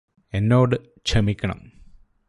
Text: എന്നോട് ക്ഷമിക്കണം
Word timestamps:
എന്നോട് 0.33 0.75
ക്ഷമിക്കണം 1.05 1.59